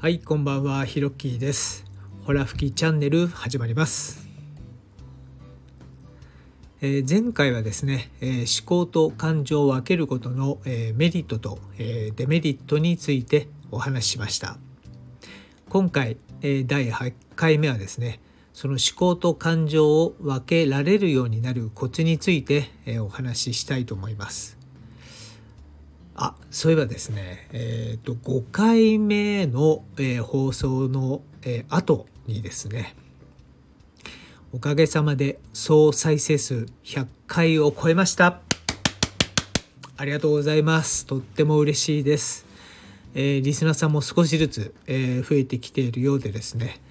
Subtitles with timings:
[0.00, 1.84] はいこんばんはひろきです。
[2.24, 4.26] ホラ吹きチャンネル始まります、
[6.80, 14.56] えー前回はですね、えー思考と感情を分けることの、えーメリットと、えデメリットについてお話ししました。
[15.68, 18.20] 今回、え第8回目はですね
[18.54, 24.59] その思考と感情を分けられるようになるコツについて、えお話ししたいと思います。
[26.22, 32.94] あそういえばですね、えー、と5回目の、えー放送の、えー後にですね
[34.52, 38.40] おかげさまで総再生数100回を超えました。
[39.96, 41.06] ありがとうございます。
[41.06, 42.44] とっても嬉しいです、
[43.14, 46.82] えーリスナーさんも少しずつ、え増えてきているようでですね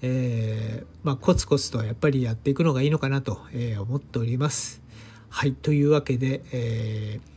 [0.00, 4.80] えまあ、コツコツとやっぱりやっていくのがいいのかなと、え思っております。
[5.28, 7.31] はいというわけで、えー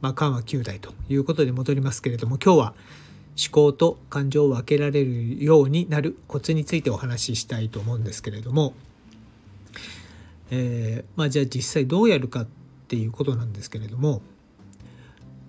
[0.00, 2.74] まあ、緩和9代ということで戻りますけれども今日は
[3.36, 8.74] 思考と感情を分けられるようになるコツについてお話ししたいと思うんですけれども、
[10.50, 12.46] えーまあ、じゃあ実際どうやるかっ
[12.88, 14.22] ていうことなんですけれども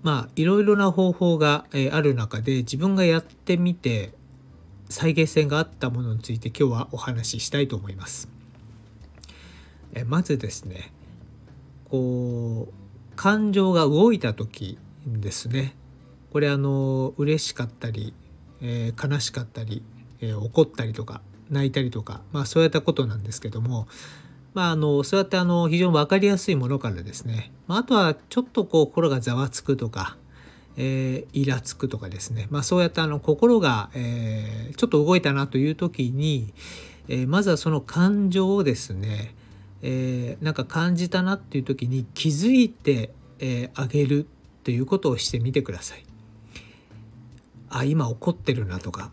[0.02, 4.14] まあいろいろな方法がある中で自分がやってみて
[4.89, 8.30] 再現性があったものについて今日はお話ししたいと思います。
[9.95, 10.91] えまずですね
[11.89, 12.84] こう
[13.16, 15.75] 感情が動いた時ですね。
[16.31, 18.13] これあの嬉しかったり、
[18.61, 19.83] えー悲しかったり、
[20.22, 23.88] えー怒ったりとか泣いたりとか、まあ、そういったことなんですけども、
[24.53, 30.17] まあ、あのそうやってあの非常に分かりやすいものからですね、まあ、あとはちょっとこう心がざわつくとか、
[30.77, 36.53] えーイラつくとかですね、まあ、そうやってあの心が、えーちょっと動いたなという時に、
[37.07, 39.35] えーまずはその感情をですね、
[39.81, 44.28] えーなんか感じたなっていう時に気づいて、えーあげる
[44.64, 46.04] ということをしてみてください。
[47.70, 49.12] あ今怒ってるなとか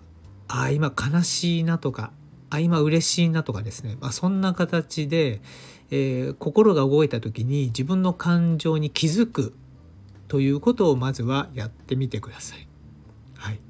[0.49, 2.12] あ今悲しいなとか
[2.51, 5.41] あ今嬉しいなとかですね、まあ、そんな形で、
[5.91, 9.55] えー心が動いた時に自分の感情に気づく
[10.28, 12.67] ということをまずはやってみてください。
[13.34, 13.61] はい、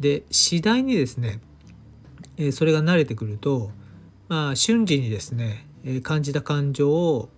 [0.00, 1.40] で次第にですね、
[2.36, 3.70] えーそれが慣れてくると、
[4.28, 7.28] まあ、瞬時にですね、え感じた感情を、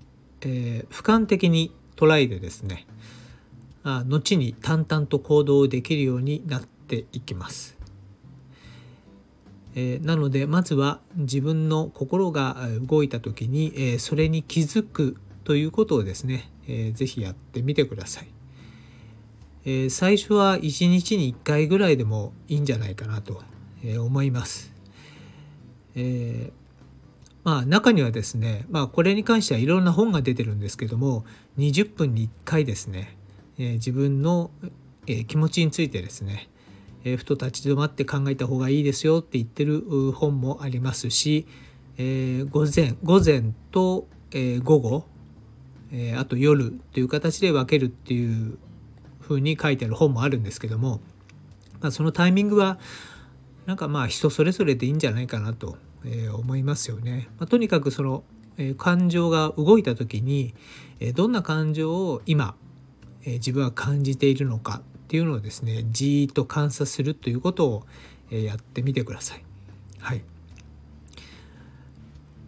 [0.42, 2.86] えー俯瞰的に捉えてですね
[3.82, 7.76] あ後に淡々と行動できるようになっていきます。
[9.74, 18.28] えーなのでまずは自分の心が動いた時に、えーそれに気づくということをですね、えーぜひやってみてください。
[19.64, 23.42] え最初は1日に1回ぐらいでもいいんじゃないかなと
[23.98, 24.72] 思います。
[25.94, 26.65] えー
[27.46, 31.24] まあ中にはですね、まあ、これに関してはいろんな本が出てるんですけども
[31.58, 33.16] 20分に1回ですね、
[33.56, 34.50] えー自分の、
[35.06, 36.48] えー気持ちについてですね、
[37.04, 41.46] えーふと立ち止まって考えた方がいいですよって言ってる本もありますし、
[41.98, 45.04] え午前午前と、え午後、
[45.92, 48.58] えあと夜という形で分けるっていう
[49.20, 51.00] ふうに書いてある本もあるんですけども、
[51.80, 52.80] まあ、そのタイミングは
[53.66, 57.28] なんかまあ人それぞれでいいんじゃないかなとえ思いますよね。
[57.38, 58.24] まあ、とにかくその、
[58.58, 60.54] え感情が動いた時に、
[61.00, 62.54] えどんな感情を今、
[63.24, 67.86] え自分は感じているのかっていうのをですねじーっと観察するということを、
[68.30, 69.44] えやってみてください。
[69.98, 70.22] はい、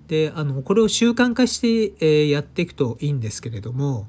[0.06, 4.09] であのこれを習慣化して、えやっていくといいんですけれども、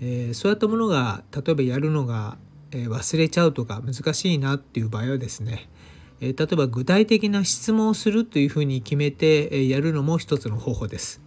[0.00, 2.36] えそういったものが例えばやるのが、
[2.70, 5.68] え忘れちゃうとか難しいなっていう場合はですね
[6.24, 11.20] え例えば具体的な質問をするというふうに決めてやるのも一つの方法です。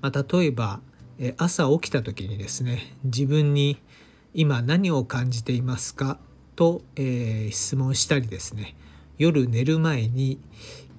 [0.00, 0.80] まあ、例えば
[1.36, 3.78] 朝起きた時にですね自分に
[4.34, 6.18] 今何を感じていますか？
[6.56, 8.74] と、え質問したりですね。
[9.18, 10.38] 夜寝る前に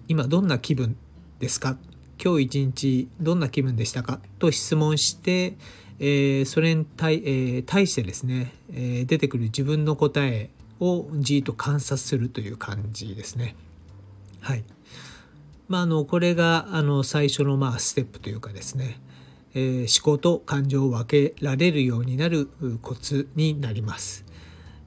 [0.08, 0.96] 今どんな気分
[1.40, 1.78] ですか？
[2.24, 4.20] 今日一日どんな気分でしたか？
[4.40, 5.56] と質問して、
[6.00, 10.50] えそれに対,、え対してですね、え出てくる自分の答え
[10.80, 13.56] をじっと観察するという感じですね。
[14.42, 14.64] はい。
[15.68, 19.00] まああのこれがあの最初のまあステップというかですね、
[19.54, 22.50] えー思考と感情を分けられるようになる
[22.82, 24.26] コツになります。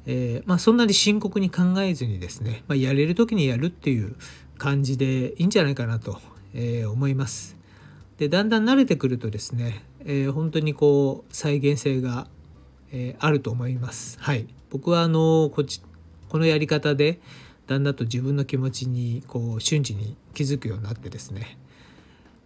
[0.06, 4.15] えーまあ、そんなに深刻に考えずにですね、まあ、やれる時にやるっていう
[4.56, 6.21] 感じでいいんじゃないかなと、
[6.55, 7.56] えー思います。
[8.19, 12.29] でだんだん慣れてくるとですね、えー本当にこう再現性が、
[12.96, 14.19] えーあると思います。
[14.20, 15.82] はい、僕はあのこっち
[16.28, 17.20] このやり方で
[17.66, 21.58] だんだんと自分の気持ちにこう瞬時に気づくようになってですね。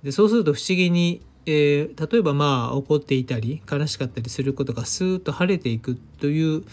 [0.02, 6.64] でそうすると不思議に、えー例えばまあ怒っていたり悲しかったりすることがスーッと晴れていくという、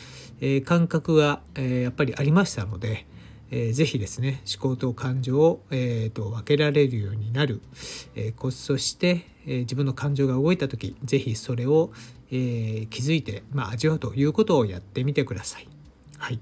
[0.41, 3.05] えー感覚が、えーやっぱりありましたので、
[3.51, 7.61] えー、ぜひですね思考と感情を、えーと、分けられるようになる、
[8.15, 11.91] えー、コツとして、えー、自分の感情が動いた時ぜひそれを、
[12.31, 15.67] えー、気づいて、まあ、味わうということをやってみてください。
[16.17, 16.39] はい、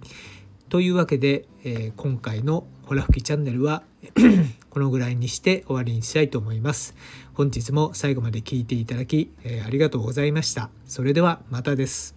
[0.70, 3.84] というわけで、えー、今回の「ほら吹きチャンネルは」
[4.70, 6.96] このぐらいにして終わりにしたいと思います。
[7.34, 10.70] 本日も最後まで聴いていただき、えー、ありがとうございました。
[10.86, 12.15] それではまたです。